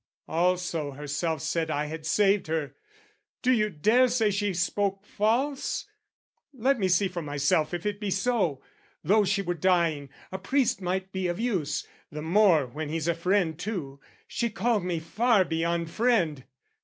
Also 0.27 0.93
herself 0.93 1.43
said 1.43 1.69
I 1.69 1.85
had 1.85 2.07
saved 2.07 2.47
her: 2.47 2.73
do 3.43 3.51
you 3.51 3.69
dare 3.69 4.07
say 4.07 4.31
she 4.31 4.51
spoke 4.51 5.05
false? 5.05 5.85
Let 6.55 6.79
me 6.79 6.87
see 6.87 7.07
for 7.07 7.21
myself 7.21 7.71
if 7.71 7.85
it 7.85 7.99
be 7.99 8.09
so! 8.09 8.63
Though 9.03 9.25
she 9.25 9.43
were 9.43 9.53
dying, 9.53 10.09
a 10.31 10.39
priest 10.39 10.81
might 10.81 11.11
be 11.11 11.27
of 11.27 11.39
use, 11.39 11.85
The 12.11 12.23
more 12.23 12.65
when 12.65 12.89
he's 12.89 13.07
a 13.07 13.13
friend 13.13 13.59
too, 13.59 13.99
she 14.27 14.49
called 14.49 14.83
me 14.83 14.97
Far 14.99 15.45
beyond 15.45 15.91
"friend." 15.91 16.45